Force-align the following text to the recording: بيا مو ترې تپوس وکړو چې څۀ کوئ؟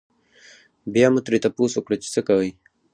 بيا 0.93 1.07
مو 1.13 1.19
ترې 1.25 1.37
تپوس 1.43 1.71
وکړو 1.75 2.01
چې 2.03 2.07
څۀ 2.13 2.21
کوئ؟ 2.27 2.49